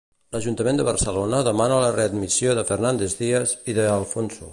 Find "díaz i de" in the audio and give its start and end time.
3.21-3.85